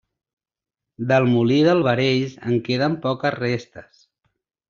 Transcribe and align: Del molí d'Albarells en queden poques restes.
Del 1.11 1.27
molí 1.33 1.59
d'Albarells 1.67 2.33
en 2.53 2.57
queden 2.69 2.97
poques 3.05 3.39
restes. 3.39 4.03